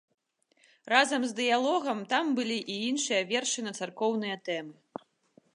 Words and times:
Разам 0.93 1.21
з 1.31 1.37
дыялогам 1.41 2.01
там 2.15 2.33
былі 2.41 2.57
і 2.63 2.75
іншыя 2.89 3.21
вершы 3.35 3.59
на 3.69 3.77
царкоўныя 3.81 4.35
тэмы. 4.51 4.75